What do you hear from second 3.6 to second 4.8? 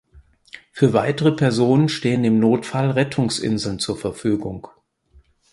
zur Verfügung.